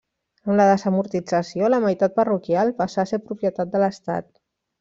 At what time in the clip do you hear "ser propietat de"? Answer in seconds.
3.15-3.83